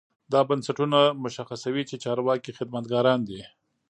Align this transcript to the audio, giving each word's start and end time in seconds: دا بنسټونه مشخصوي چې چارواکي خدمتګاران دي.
دا 0.31 0.41
بنسټونه 0.49 0.99
مشخصوي 1.23 1.83
چې 1.89 2.01
چارواکي 2.03 2.51
خدمتګاران 2.57 3.19
دي. 3.29 3.41